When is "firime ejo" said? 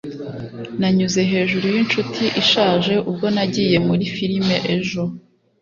4.15-5.01